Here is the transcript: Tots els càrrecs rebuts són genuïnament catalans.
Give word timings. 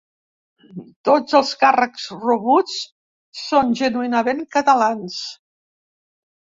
Tots 1.09 1.37
els 1.39 1.51
càrrecs 1.65 2.07
rebuts 2.23 2.79
són 3.43 3.73
genuïnament 3.83 4.45
catalans. 4.59 5.25